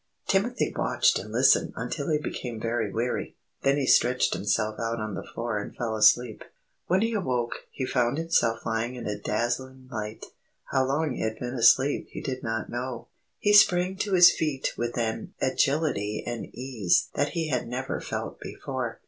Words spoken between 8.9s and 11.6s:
in a dazzling light. How long he had been